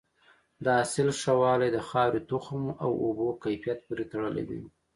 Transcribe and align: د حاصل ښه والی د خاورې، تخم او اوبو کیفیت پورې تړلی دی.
د 0.63 0.65
حاصل 0.77 1.09
ښه 1.21 1.33
والی 1.41 1.69
د 1.73 1.77
خاورې، 1.89 2.21
تخم 2.31 2.63
او 2.83 2.89
اوبو 3.03 3.27
کیفیت 3.43 3.79
پورې 3.87 4.03
تړلی 4.11 4.43
دی. 4.49 4.59